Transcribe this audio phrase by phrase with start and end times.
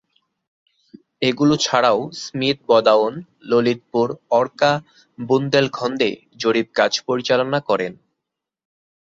[1.21, 3.13] এগুলো ছাড়াও স্মিথ বদাউন
[3.49, 4.07] ললিতপুর,
[4.31, 4.71] অর্কা,
[5.19, 6.09] বুন্দেলখন্দে
[6.39, 7.93] জরিপ কাজ পরিচালনা করেন।